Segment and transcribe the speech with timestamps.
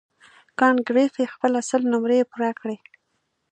[0.59, 2.77] کانت ګریفي خپله سل نمرې پوره کړې.